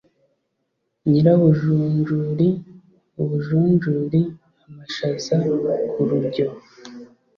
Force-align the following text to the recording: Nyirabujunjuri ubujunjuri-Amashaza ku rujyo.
Nyirabujunjuri 1.09 2.49
ubujunjuri-Amashaza 3.21 5.35
ku 5.89 5.99
rujyo. 6.09 6.47